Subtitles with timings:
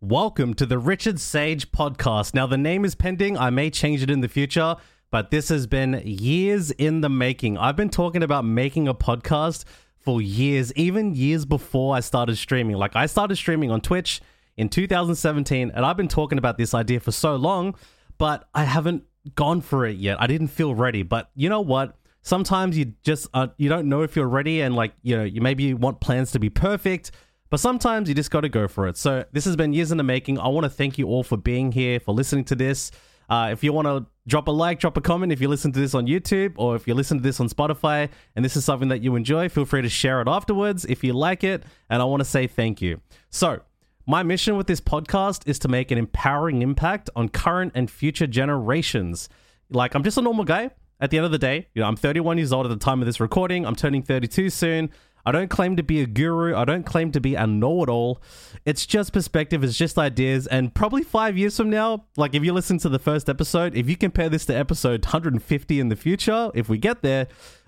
[0.00, 2.32] Welcome to the Richard Sage podcast.
[2.32, 3.36] Now, the name is pending.
[3.36, 4.76] I may change it in the future,
[5.10, 7.58] but this has been years in the making.
[7.58, 9.64] I've been talking about making a podcast
[9.96, 12.76] for years, even years before I started streaming.
[12.76, 14.20] Like, I started streaming on Twitch
[14.56, 17.74] in 2017, and I've been talking about this idea for so long,
[18.18, 19.02] but I haven't
[19.34, 20.22] gone for it yet.
[20.22, 21.02] I didn't feel ready.
[21.02, 21.96] But you know what?
[22.22, 25.40] Sometimes you just uh, you don't know if you're ready, and like you know, you
[25.40, 27.10] maybe you want plans to be perfect
[27.50, 28.96] but sometimes you just got to go for it.
[28.96, 30.38] So this has been years in the making.
[30.38, 32.90] I want to thank you all for being here, for listening to this.
[33.28, 35.80] Uh, if you want to drop a like, drop a comment if you listen to
[35.80, 38.88] this on YouTube or if you listen to this on Spotify and this is something
[38.88, 41.62] that you enjoy, feel free to share it afterwards if you like it.
[41.90, 43.00] And I want to say thank you.
[43.30, 43.60] So,
[44.06, 48.26] my mission with this podcast is to make an empowering impact on current and future
[48.26, 49.28] generations.
[49.68, 51.68] Like, I'm just a normal guy at the end of the day.
[51.74, 53.66] You know, I'm 31 years old at the time of this recording.
[53.66, 54.90] I'm turning 32 soon.
[55.28, 56.56] I don't claim to be a guru.
[56.56, 58.22] I don't claim to be a know it all.
[58.64, 60.46] It's just perspective, it's just ideas.
[60.46, 63.90] And probably five years from now, like if you listen to the first episode, if
[63.90, 67.26] you compare this to episode 150 in the future, if we get there,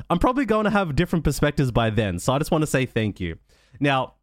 [0.09, 2.19] I'm probably going to have different perspectives by then.
[2.19, 3.37] So I just want to say thank you.
[3.79, 4.15] Now,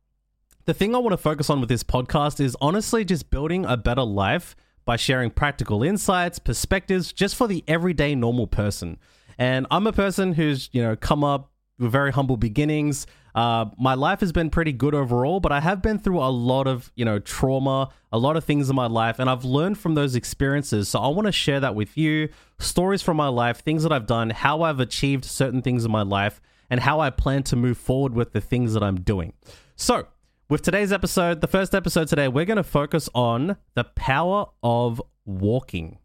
[0.66, 3.78] the thing I want to focus on with this podcast is honestly just building a
[3.78, 8.98] better life by sharing practical insights, perspectives, just for the everyday normal person.
[9.38, 13.06] And I'm a person who's, you know, come up with very humble beginnings.
[13.38, 16.66] Uh, my life has been pretty good overall, but I have been through a lot
[16.66, 19.94] of, you know, trauma, a lot of things in my life, and I've learned from
[19.94, 20.90] those experiences.
[20.90, 24.08] So I want to share that with you stories from my life, things that I've
[24.08, 27.78] done, how I've achieved certain things in my life, and how I plan to move
[27.78, 29.34] forward with the things that I'm doing.
[29.76, 30.08] So,
[30.50, 35.00] with today's episode, the first episode today, we're going to focus on the power of
[35.26, 36.00] walking.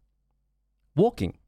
[0.95, 1.39] Walking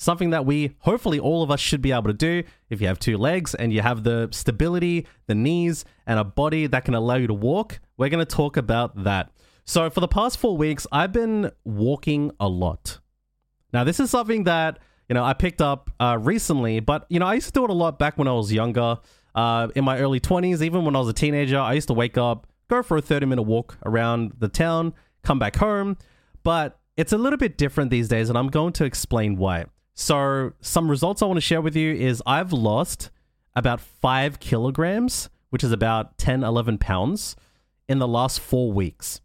[0.00, 2.98] something that we hopefully all of us should be able to do if you have
[2.98, 7.16] two legs and you have the stability, the knees, and a body that can allow
[7.16, 7.80] you to walk.
[7.98, 9.30] We're going to talk about that.
[9.66, 12.98] So, for the past four weeks, I've been walking a lot.
[13.74, 17.26] Now, this is something that, you know, I picked up uh, recently, but, you know,
[17.26, 18.96] I used to do it a lot back when I was younger.
[19.34, 22.16] Uh, in my early 20s, even when I was a teenager, I used to wake
[22.16, 25.98] up, go for a 30 minute walk around the town, come back home.
[26.42, 29.66] But it's a little bit different these days, and I'm going to explain why.
[30.00, 33.10] So, some results I want to share with you is I've lost
[33.54, 37.36] about five kilograms, which is about 10, 11 pounds,
[37.86, 39.20] in the last four weeks.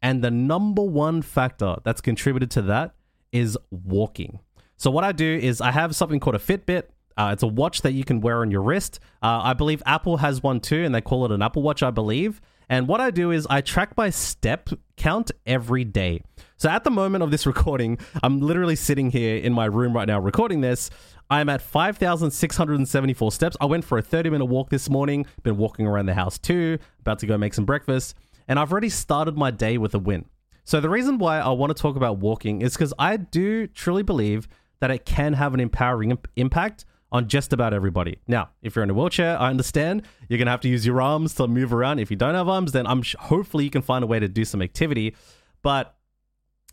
[0.00, 2.94] And the number one factor that's contributed to that
[3.32, 4.38] is walking.
[4.76, 6.84] So, what I do is I have something called a Fitbit.
[7.16, 9.00] Uh, it's a watch that you can wear on your wrist.
[9.20, 11.90] Uh, I believe Apple has one too, and they call it an Apple Watch, I
[11.90, 12.40] believe.
[12.68, 16.22] And what I do is I track my step count every day.
[16.56, 20.06] So at the moment of this recording, I'm literally sitting here in my room right
[20.06, 20.90] now recording this.
[21.30, 23.56] I'm at 5,674 steps.
[23.60, 26.78] I went for a 30 minute walk this morning, been walking around the house too,
[27.00, 28.14] about to go make some breakfast,
[28.46, 30.26] and I've already started my day with a win.
[30.64, 34.02] So the reason why I want to talk about walking is because I do truly
[34.02, 34.48] believe
[34.80, 38.18] that it can have an empowering imp- impact on just about everybody.
[38.26, 41.00] Now, if you're in a wheelchair, I understand you're going to have to use your
[41.00, 42.00] arms to move around.
[42.00, 44.26] If you don't have arms, then I'm sh- hopefully you can find a way to
[44.26, 45.14] do some activity.
[45.62, 45.94] But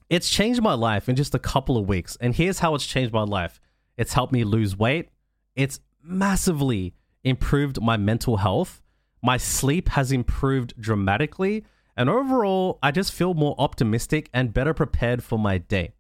[0.10, 2.18] it's changed my life in just a couple of weeks.
[2.20, 3.62] And here's how it's changed my life.
[3.98, 5.10] It's helped me lose weight.
[5.56, 8.82] It's massively improved my mental health.
[9.22, 11.66] My sleep has improved dramatically.
[11.96, 15.92] And overall, I just feel more optimistic and better prepared for my day.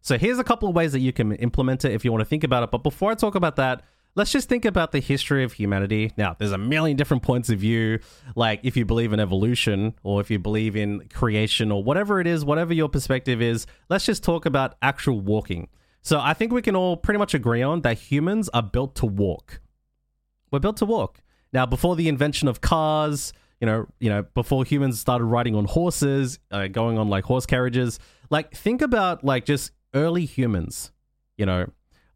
[0.00, 2.28] So here's a couple of ways that you can implement it if you want to
[2.28, 2.70] think about it.
[2.70, 3.82] But before I talk about that,
[4.14, 6.12] let's just think about the history of humanity.
[6.16, 8.00] Now, there's a million different points of view,
[8.34, 12.26] like if you believe in evolution or if you believe in creation or whatever it
[12.26, 15.68] is, whatever your perspective is, let's just talk about actual walking.
[16.02, 19.06] So I think we can all pretty much agree on that humans are built to
[19.06, 19.60] walk.
[20.50, 21.20] We're built to walk.
[21.52, 25.64] Now, before the invention of cars, you know, you know, before humans started riding on
[25.64, 27.98] horses, uh, going on like horse carriages,
[28.30, 30.92] like think about like just early humans,
[31.36, 31.66] you know,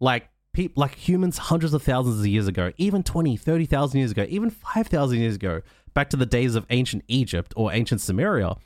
[0.01, 4.27] like people like humans hundreds of thousands of years ago, even 20, 30,000 years ago,
[4.29, 5.63] even 5,000 years ago,
[5.95, 8.59] back to the days of ancient Egypt or ancient Sumeria.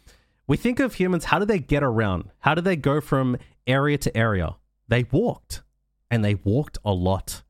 [0.47, 2.31] We think of humans, how did they get around?
[2.41, 3.37] How did they go from
[3.67, 4.57] area to area?
[4.89, 5.63] They walked
[6.11, 7.43] and they walked a lot.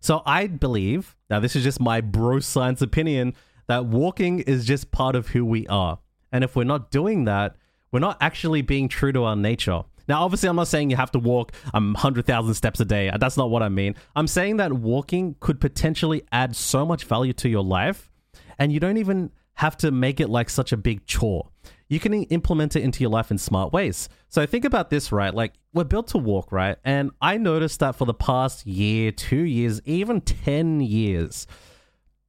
[0.00, 3.34] So I believe, now this is just my bro science opinion,
[3.66, 5.98] that walking is just part of who we are.
[6.30, 7.56] And if we're not doing that,
[7.90, 9.82] we're not actually being true to our nature.
[10.08, 13.10] Now, obviously, I'm not saying you have to walk um, 100,000 steps a day.
[13.18, 13.94] That's not what I mean.
[14.16, 18.10] I'm saying that walking could potentially add so much value to your life,
[18.58, 21.48] and you don't even have to make it like such a big chore.
[21.88, 24.08] You can implement it into your life in smart ways.
[24.28, 25.34] So think about this, right?
[25.34, 26.76] Like we're built to walk, right?
[26.84, 31.46] And I noticed that for the past year, two years, even 10 years,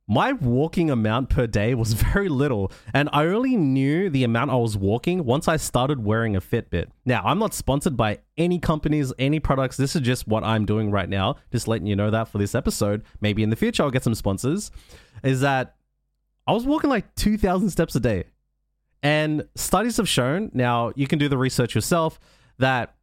[0.10, 4.56] my walking amount per day was very little, and I only knew the amount I
[4.56, 6.88] was walking once I started wearing a Fitbit.
[7.06, 9.78] Now, I'm not sponsored by any companies, any products.
[9.78, 11.36] This is just what I'm doing right now.
[11.52, 13.04] Just letting you know that for this episode.
[13.22, 14.72] Maybe in the future I'll get some sponsors.
[15.24, 15.76] Is that
[16.48, 18.24] I was walking like 2,000 steps a day.
[19.04, 22.20] And studies have shown, now you can do the research yourself,
[22.58, 22.96] that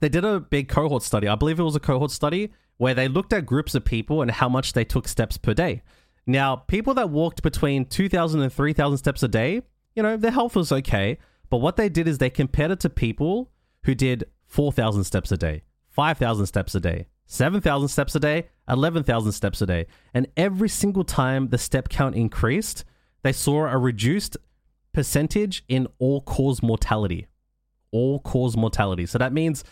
[0.00, 1.26] they did a big cohort study.
[1.26, 4.30] I believe it was a cohort study where they looked at groups of people and
[4.30, 5.82] how much they took steps per day.
[6.26, 9.62] Now, people that walked between 2,000 and 3,000 steps a day,
[9.94, 11.18] you know, their health was okay.
[11.50, 13.52] But what they did is they compared it to people
[13.84, 19.32] who did 4,000 steps a day, 5,000 steps a day, 7,000 steps a day, 11,000
[19.32, 19.86] steps a day.
[20.12, 22.84] And every single time the step count increased,
[23.22, 24.36] they saw a reduced
[24.92, 27.26] percentage in all cause mortality.
[27.92, 29.06] All cause mortality.
[29.06, 29.62] So that means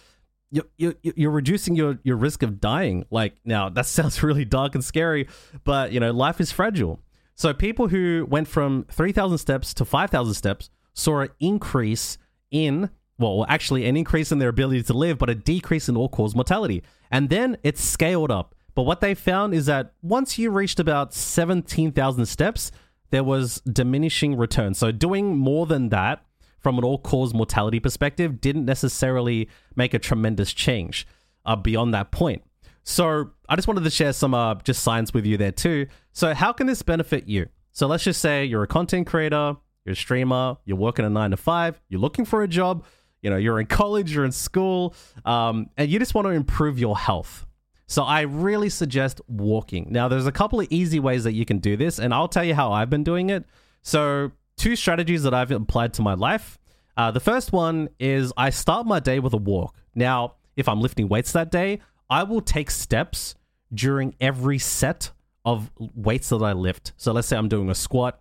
[0.77, 3.05] you're, you're, reducing your, your risk of dying.
[3.11, 5.29] Like, now that sounds really dark and scary,
[5.65, 7.01] but you know, life is fragile.
[7.35, 12.17] So people who went from 3,000 steps to 5,000 steps saw an increase
[12.51, 16.09] in, well, actually an increase in their ability to live, but a decrease in all
[16.09, 16.83] cause mortality.
[17.11, 18.55] And then it scaled up.
[18.75, 22.71] But what they found is that once you reached about 17,000 steps,
[23.11, 24.79] there was diminishing returns.
[24.79, 26.25] So doing more than that
[26.65, 31.07] from an all cause mortality perspective didn't necessarily make a tremendous change
[31.45, 32.43] uh, beyond that point.
[32.83, 35.87] So I just wanted to share some uh, just science with you there too.
[36.13, 37.49] So how can this benefit you?
[37.73, 41.31] So let's just say you're a content creator, you're a streamer, you're working a nine
[41.31, 42.85] to five, you're looking for a job,
[43.21, 44.95] you know, you're in college, you're in school,
[45.25, 47.47] um, and you just want to improve your health.
[47.87, 49.89] So I really suggest walking.
[49.91, 52.45] Now, there's a couple of easy ways that you can do this, and I'll tell
[52.45, 53.45] you how I've been doing it.
[53.83, 56.59] So two strategies that I've applied to my life.
[56.97, 59.77] Uh, the first one is I start my day with a walk.
[59.95, 63.35] Now, if I'm lifting weights that day, I will take steps
[63.73, 65.11] during every set
[65.45, 66.93] of weights that I lift.
[66.97, 68.21] So let's say I'm doing a squat,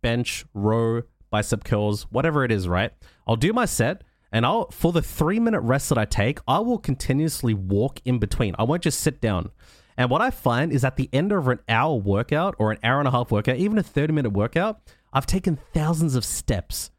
[0.00, 2.92] bench, row, bicep curls, whatever it is, right?
[3.26, 4.02] I'll do my set
[4.32, 8.18] and I'll for the 3 minute rest that I take, I will continuously walk in
[8.18, 8.54] between.
[8.58, 9.50] I won't just sit down.
[9.96, 12.98] And what I find is at the end of an hour workout or an hour
[12.98, 14.80] and a half workout, even a 30 minute workout,
[15.14, 16.90] I've taken thousands of steps.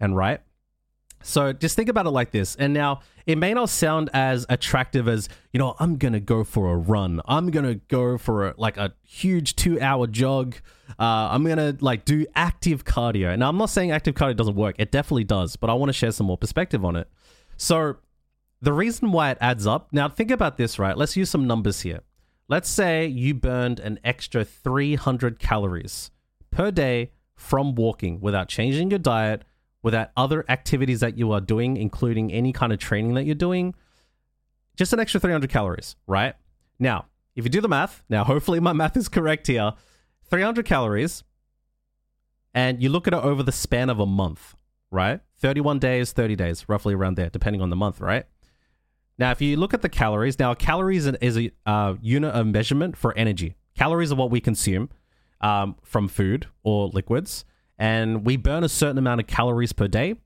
[0.00, 0.40] And right?
[1.22, 2.54] So just think about it like this.
[2.56, 6.44] And now it may not sound as attractive as, you know, I'm going to go
[6.44, 7.22] for a run.
[7.24, 10.56] I'm going to go for a, like a huge two hour jog.
[10.98, 13.38] Uh, I'm going to like do active cardio.
[13.38, 14.76] Now, I'm not saying active cardio doesn't work.
[14.78, 17.08] It definitely does, but I want to share some more perspective on it.
[17.56, 17.96] So
[18.60, 19.92] the reason why it adds up.
[19.92, 20.96] Now, think about this, right?
[20.96, 22.00] Let's use some numbers here.
[22.48, 26.10] Let's say you burned an extra 300 calories
[26.50, 29.42] per day from walking without changing your diet,
[29.82, 33.74] without other activities that you are doing, including any kind of training that you're doing,
[34.76, 36.34] just an extra 300 calories, right?
[36.78, 39.72] Now, if you do the math, now hopefully my math is correct here
[40.30, 41.22] 300 calories,
[42.54, 44.56] and you look at it over the span of a month,
[44.90, 45.20] right?
[45.38, 48.24] 31 days, 30 days, roughly around there, depending on the month, right?
[49.18, 52.96] Now, if you look at the calories, now calories is a uh, unit of measurement
[52.96, 53.54] for energy.
[53.76, 54.88] Calories are what we consume
[55.44, 57.44] um, from food or liquids,
[57.78, 60.16] and we burn a certain amount of calories per day,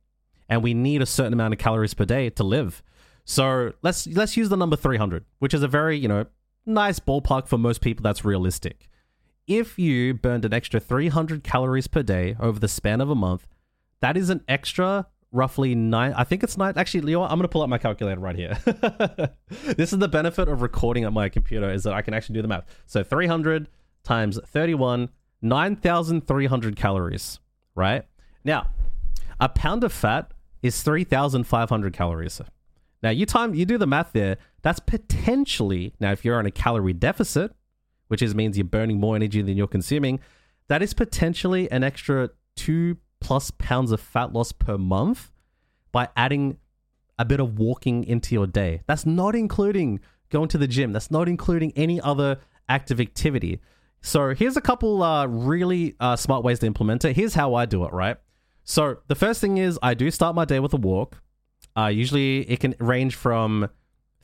[0.49, 2.83] and we need a certain amount of calories per day to live.
[3.25, 6.27] So let's let's use the number 300, which is a very you know
[6.65, 8.03] nice ballpark for most people.
[8.03, 8.89] That's realistic.
[9.49, 13.49] If you burned an extra 300 calories per day over the span of a month,
[14.01, 16.13] that is an extra roughly nine.
[16.13, 16.75] I think it's nine.
[16.77, 18.57] Actually, Leo, I'm going to pull up my calculator right here.
[19.75, 22.43] this is the benefit of recording at my computer is that I can actually do
[22.43, 22.67] the math.
[22.87, 23.69] So 300
[24.09, 25.11] times 31,
[25.43, 27.41] 9,300 calories,
[27.75, 28.05] right?
[28.43, 28.71] Now,
[29.39, 32.41] a pound of fat is 3,500 calories.
[33.03, 36.51] Now, you time you do the math there, that's potentially, now if you're on a
[36.51, 37.55] calorie deficit,
[38.09, 40.21] which is means you're burning more energy than you're consuming,
[40.69, 45.31] that is potentially an extra 2 plus pounds of fat loss per month
[45.93, 46.57] by adding
[47.19, 48.81] a bit of walking into your day.
[48.87, 50.01] That's not including
[50.31, 50.93] going to the gym.
[50.93, 52.39] That's not including any other
[52.69, 53.61] active activity.
[54.01, 57.17] So here's a couple uh, really uh, smart ways to implement it.
[57.17, 58.17] Here's how I do it, right?
[58.65, 61.21] So the first thing is I do start my day with a walk.
[61.77, 63.69] Uh, usually it can range from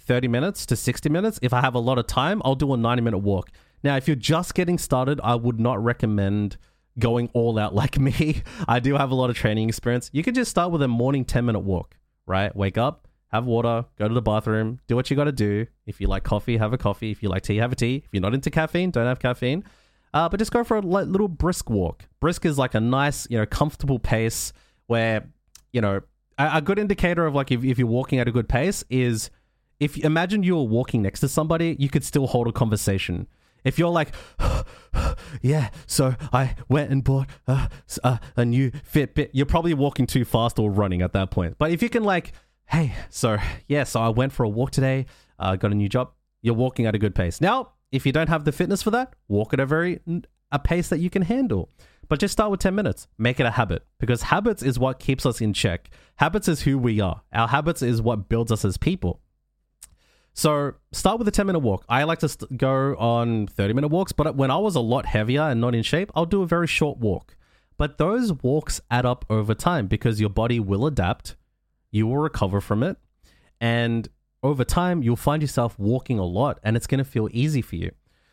[0.00, 1.38] 30 minutes to 60 minutes.
[1.42, 3.50] If I have a lot of time, I'll do a 90 minute walk.
[3.82, 6.56] Now, if you're just getting started, I would not recommend
[6.98, 8.42] going all out like me.
[8.68, 10.10] I do have a lot of training experience.
[10.12, 12.54] You could just start with a morning 10 minute walk, right?
[12.54, 13.03] Wake up,
[13.34, 15.66] have water, go to the bathroom, do what you got to do.
[15.86, 17.10] If you like coffee, have a coffee.
[17.10, 18.02] If you like tea, have a tea.
[18.04, 19.64] If you're not into caffeine, don't have caffeine.
[20.12, 22.04] Uh, but just go for a little brisk walk.
[22.20, 24.52] Brisk is like a nice, you know, comfortable pace
[24.86, 25.26] where,
[25.72, 26.00] you know,
[26.38, 29.30] a, a good indicator of like if, if you're walking at a good pace is
[29.80, 33.26] if imagine you were walking next to somebody, you could still hold a conversation.
[33.64, 34.14] If you're like,
[35.42, 37.68] yeah, so I went and bought uh,
[38.04, 39.30] uh, a new Fitbit.
[39.32, 41.56] You're probably walking too fast or running at that point.
[41.58, 42.32] But if you can, like,
[42.66, 45.06] hey, so yeah, so I went for a walk today,
[45.38, 47.40] uh, got a new job, you're walking at a good pace.
[47.40, 50.00] Now, if you don't have the fitness for that, walk at a very
[50.52, 51.70] a pace that you can handle.
[52.08, 53.08] But just start with 10 minutes.
[53.18, 55.90] Make it a habit because habits is what keeps us in check.
[56.16, 57.22] Habits is who we are.
[57.32, 59.20] Our habits is what builds us as people.
[60.34, 61.84] So start with a 10 minute walk.
[61.88, 65.06] I like to st- go on 30 minute walks, but when I was a lot
[65.06, 67.36] heavier and not in shape, I'll do a very short walk.
[67.76, 71.36] But those walks add up over time because your body will adapt,
[71.94, 72.96] you will recover from it,
[73.60, 74.08] and
[74.42, 77.76] over time, you'll find yourself walking a lot and it's going to feel easy for
[77.76, 77.90] you.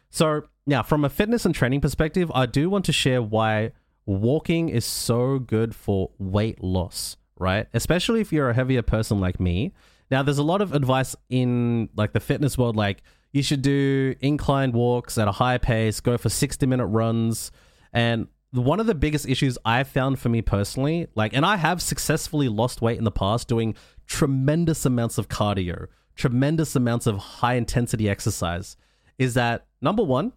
[0.09, 3.71] So, now from a fitness and training perspective, I do want to share why
[4.05, 7.67] walking is so good for weight loss, right?
[7.73, 9.73] Especially if you're a heavier person like me.
[10.11, 13.01] Now, there's a lot of advice in like the fitness world, like
[13.31, 17.51] you should do inclined walks at a high pace, go for 60 minute runs.
[17.93, 21.81] And one of the biggest issues I've found for me personally, like, and I have
[21.81, 23.75] successfully lost weight in the past doing
[24.07, 28.75] tremendous amounts of cardio, tremendous amounts of high intensity exercise
[29.17, 30.33] is that number one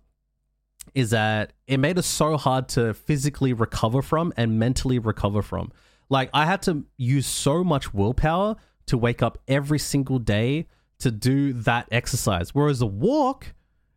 [0.95, 5.73] is that it made it so hard to physically recover from and mentally recover from.
[6.09, 8.57] Like I had to use so much willpower
[8.87, 10.69] to wake up every single day
[10.99, 12.55] to do that exercise.
[12.55, 13.55] Whereas a walk,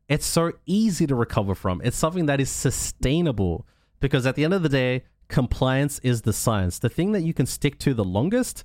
[0.07, 1.81] it's so easy to recover from.
[1.83, 3.67] It's something that is sustainable
[3.99, 6.79] because at the end of the day, compliance is the science.
[6.79, 8.63] The thing that you can stick to the longest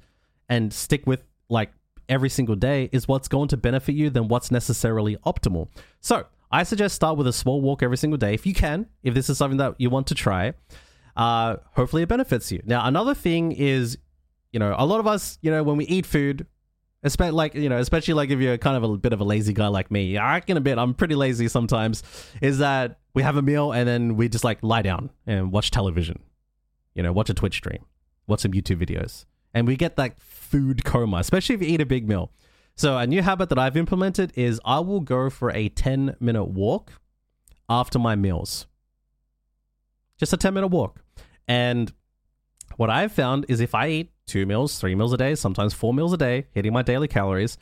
[0.49, 1.73] and stick with like
[2.09, 5.69] every single day is what's going to benefit you than what's necessarily optimal.
[6.01, 9.15] So I suggest start with a small walk every single day if you can, if
[9.15, 10.55] this is something that you want to try.
[11.17, 12.63] Uh, hopefully it benefits you.
[12.65, 13.99] Now, another thing is,
[14.53, 16.47] you know, a lot of us, you know, when we eat food,
[17.03, 19.53] especially like you know, especially like if you're kind of a bit of a lazy
[19.53, 20.79] guy like me, I reckon a bit.
[20.79, 22.03] I'm pretty lazy sometimes.
[22.41, 25.71] Is that we have a meal and then we just like lie down and watch
[25.71, 26.21] television,
[26.95, 27.85] you know, watch a Twitch stream,
[28.27, 31.87] watch some YouTube videos, and we get that food coma, especially if you eat a
[31.87, 32.33] big meal.
[32.75, 36.45] So, a new habit that I've implemented is I will go for a 10 minute
[36.45, 36.93] walk
[37.69, 38.67] after my meals.
[40.19, 41.03] Just a 10 minute walk.
[41.47, 41.93] And
[42.77, 45.93] what I've found is if I eat two meals, three meals a day, sometimes four
[45.93, 47.59] meals a day, hitting my daily calories,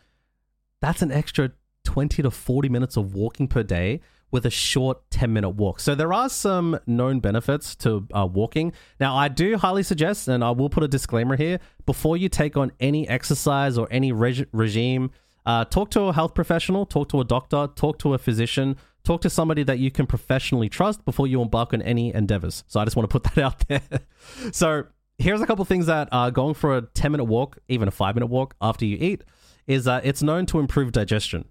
[0.81, 1.53] that's an extra
[1.85, 4.01] 20 to 40 minutes of walking per day
[4.31, 5.81] with a short 10 minute walk.
[5.81, 8.73] So there are some known benefits to uh, walking.
[8.99, 12.57] Now, I do highly suggest, and I will put a disclaimer here before you take
[12.57, 15.11] on any exercise or any reg- regime,
[15.47, 19.21] uh, talk to a health professional, talk to a doctor, talk to a physician, talk
[19.23, 22.63] to somebody that you can professionally trust before you embark on any endeavors.
[22.69, 23.83] So I just want to put that out there.
[24.53, 24.85] so
[25.21, 28.15] here's a couple things that uh, going for a 10 minute walk, even a five
[28.15, 29.23] minute walk after you eat,
[29.67, 31.45] is that it's known to improve digestion.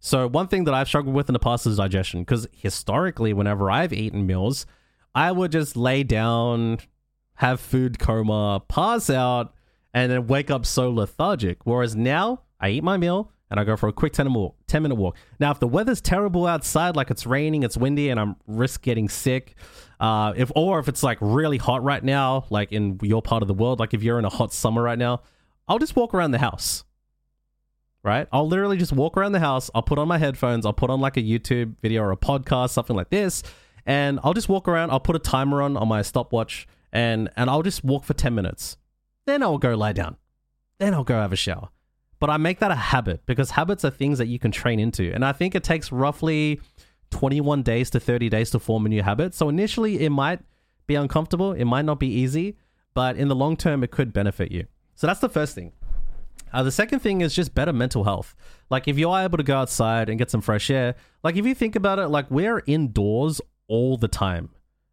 [0.00, 3.70] So one thing that I've struggled with in the past is digestion because historically, whenever
[3.70, 4.66] I've eaten meals,
[5.14, 6.78] I would just lay down,
[7.36, 9.54] have food coma, pass out,
[9.94, 11.64] and then wake up so lethargic.
[11.64, 14.56] Whereas now, I eat my meal and I go for a quick 10 minute walk.
[14.66, 15.16] 10 minute walk.
[15.38, 19.08] Now, if the weather's terrible outside, like it's raining, it's windy, and I'm risk getting
[19.08, 19.54] sick,
[20.02, 23.48] uh, if or if it's like really hot right now, like in your part of
[23.48, 25.22] the world, like if you're in a hot summer right now,
[25.66, 26.84] I'll just walk around the house
[28.02, 28.26] right?
[28.32, 29.70] I'll literally just walk around the house.
[29.74, 30.66] I'll put on my headphones.
[30.66, 33.42] I'll put on like a YouTube video or a podcast, something like this,
[33.86, 34.90] and I'll just walk around.
[34.90, 38.34] I'll put a timer on on my stopwatch, and and I'll just walk for ten
[38.34, 38.76] minutes.
[39.26, 40.16] Then I'll go lie down.
[40.78, 41.68] Then I'll go have a shower.
[42.18, 45.12] But I make that a habit because habits are things that you can train into,
[45.12, 46.60] and I think it takes roughly
[47.12, 49.34] 21 days to 30 days to form a new habit.
[49.34, 50.40] So initially, it might
[50.86, 51.52] be uncomfortable.
[51.52, 52.56] It might not be easy,
[52.94, 54.66] but in the long term, it could benefit you.
[54.96, 55.72] So that's the first thing.
[56.52, 58.34] Uh, the second thing is just better mental health.
[58.68, 61.46] Like if you are able to go outside and get some fresh air, like if
[61.46, 64.50] you think about it, like we're indoors all the time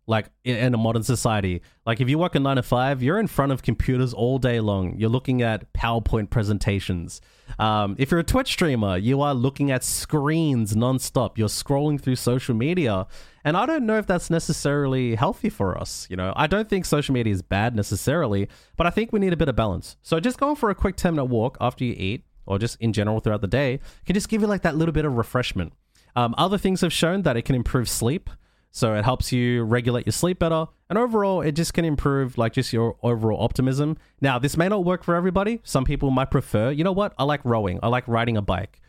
[0.09, 1.61] like in a modern society.
[1.85, 4.59] Like if you work a nine to five, you're in front of computers all day
[4.59, 4.95] long.
[4.97, 7.21] You're looking at PowerPoint presentations.
[7.59, 11.37] Um, if you're a Twitch streamer, you are looking at screens nonstop.
[11.37, 13.05] You're scrolling through social media.
[13.43, 16.07] And I don't know if that's necessarily healthy for us.
[16.09, 19.31] You know, I don't think social media is bad necessarily, but I think we need
[19.31, 19.95] a bit of balance.
[20.01, 22.93] So just going for a quick 10 minute walk after you eat, or just in
[22.93, 25.71] general throughout the day, can just give you like that little bit of refreshment.
[26.15, 28.31] Um, other things have shown that it can improve sleep.
[28.71, 30.67] So it helps you regulate your sleep better.
[30.89, 33.97] And overall, it just can improve like just your overall optimism.
[34.21, 35.59] Now, this may not work for everybody.
[35.63, 37.13] Some people might prefer, you know what?
[37.17, 37.79] I like rowing.
[37.81, 38.79] I like riding a bike.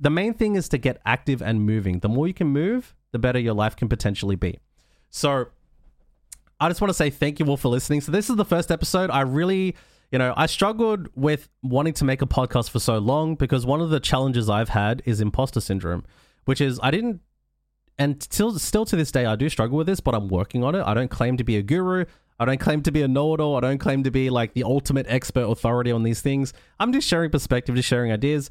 [0.00, 1.98] The main thing is to get active and moving.
[2.00, 4.58] The more you can move, the better your life can potentially be.
[5.10, 5.48] So
[6.60, 8.00] I just want to say thank you all for listening.
[8.00, 9.10] So this is the first episode.
[9.10, 9.76] I really,
[10.10, 13.80] you know, I struggled with wanting to make a podcast for so long because one
[13.80, 16.04] of the challenges I've had is imposter syndrome,
[16.44, 17.20] which is I didn't
[17.98, 20.74] and still, still to this day, I do struggle with this, but I'm working on
[20.74, 20.82] it.
[20.82, 22.04] I don't claim to be a guru.
[22.40, 23.56] I don't claim to be a know-it-all.
[23.56, 26.52] I don't claim to be like the ultimate expert authority on these things.
[26.78, 28.50] I'm just sharing perspective, just sharing ideas.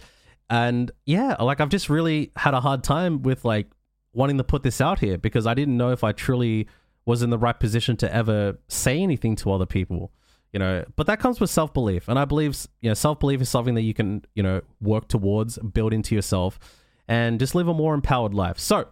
[0.50, 3.68] And yeah, like I've just really had a hard time with like
[4.14, 6.68] wanting to put this out here because I didn't know if I truly
[7.06, 10.12] was in the right position to ever say anything to other people.
[10.54, 13.42] You know, but that comes with self belief, and I believe you know self belief
[13.42, 16.58] is something that you can you know work towards, build into yourself,
[17.08, 18.58] and just live a more empowered life.
[18.58, 18.88] So,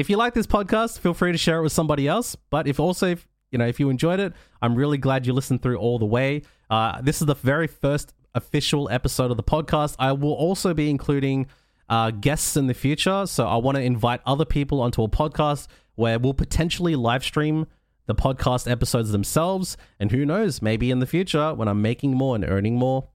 [0.00, 2.34] if you like this podcast, feel free to share it with somebody else.
[2.48, 5.62] But if also if you know if you enjoyed it, I'm really glad you listened
[5.62, 6.42] through all the way.
[6.70, 9.96] Uh, this is the very first official episode of the podcast.
[9.98, 11.48] I will also be including
[11.90, 13.26] uh, guests in the future.
[13.26, 15.66] So I want to invite other people onto a podcast
[15.96, 17.66] where we'll potentially live stream
[18.06, 19.76] the podcast episodes themselves.
[19.98, 23.08] And who knows, maybe in the future, when I'm making more and earning more,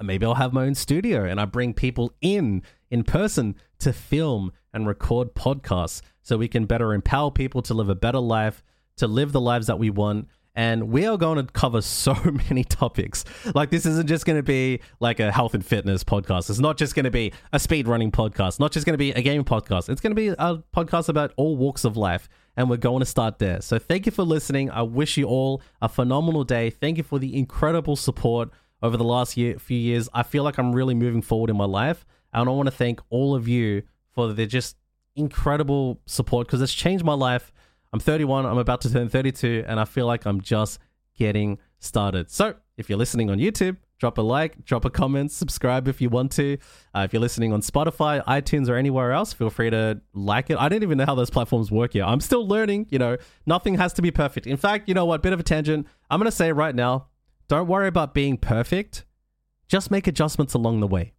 [0.00, 4.52] maybe I'll have my own studio and I bring people in in person to film
[4.72, 8.62] and record podcasts so we can better empower people to live a better life,
[8.96, 12.14] to live the lives that we want, and we are going to cover so
[12.50, 13.24] many topics.
[13.54, 16.50] Like this isn't just going to be like a health and fitness podcast.
[16.50, 18.58] It's not just going to be a speed running podcast.
[18.58, 19.88] Not just going to be a game podcast.
[19.88, 23.06] It's going to be a podcast about all walks of life, and we're going to
[23.06, 23.60] start there.
[23.60, 24.68] So thank you for listening.
[24.70, 26.70] I wish you all a phenomenal day.
[26.70, 28.50] Thank you for the incredible support
[28.82, 30.08] over the last year, few years.
[30.12, 33.00] I feel like I'm really moving forward in my life, and I want to thank
[33.10, 33.82] all of you
[34.18, 34.76] for the just
[35.16, 37.52] incredible support because it's changed my life
[37.92, 40.78] I'm 31, I'm about to turn 32, and I feel like I'm just
[41.16, 42.30] getting started.
[42.30, 46.10] So, if you're listening on YouTube, drop a like, drop a comment, subscribe if you
[46.10, 46.58] want to.
[46.94, 50.58] Uh, if you're listening on Spotify, iTunes, or anywhere else, feel free to like it.
[50.58, 52.06] I don't even know how those platforms work yet.
[52.06, 52.88] I'm still learning.
[52.90, 54.46] You know, nothing has to be perfect.
[54.46, 55.22] In fact, you know what?
[55.22, 55.86] Bit of a tangent.
[56.10, 57.06] I'm going to say right now
[57.48, 59.06] don't worry about being perfect,
[59.66, 61.14] just make adjustments along the way.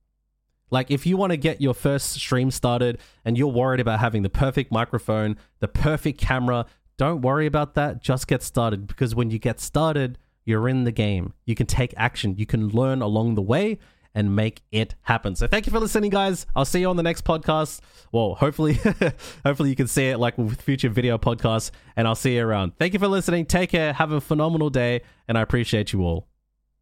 [0.71, 4.23] Like, if you want to get your first stream started and you're worried about having
[4.23, 6.65] the perfect microphone, the perfect camera,
[6.97, 8.01] don't worry about that.
[8.01, 11.33] Just get started because when you get started, you're in the game.
[11.45, 13.79] You can take action, you can learn along the way
[14.15, 15.35] and make it happen.
[15.35, 16.45] So thank you for listening guys.
[16.55, 17.79] I'll see you on the next podcast.
[18.11, 18.73] Well, hopefully
[19.45, 22.75] hopefully you can see it like with future video podcasts and I'll see you around.
[22.77, 23.45] Thank you for listening.
[23.45, 23.93] Take care.
[23.93, 26.27] Have a phenomenal day and I appreciate you all.